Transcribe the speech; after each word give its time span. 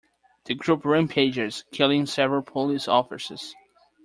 The 0.45 0.55
group 0.55 0.83
rampages, 0.83 1.63
killing 1.71 2.07
several 2.07 2.41
police 2.41 2.87
officers. 2.87 3.53